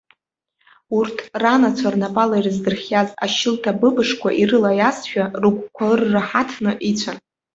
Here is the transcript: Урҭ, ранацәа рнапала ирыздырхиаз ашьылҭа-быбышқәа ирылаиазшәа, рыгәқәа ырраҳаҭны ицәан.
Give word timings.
Урҭ, 0.97 1.17
ранацәа 1.41 1.89
рнапала 1.93 2.35
ирыздырхиаз 2.37 3.09
ашьылҭа-быбышқәа 3.25 4.29
ирылаиазшәа, 4.41 5.23
рыгәқәа 5.41 5.85
ырраҳаҭны 5.93 6.71
ицәан. 6.89 7.17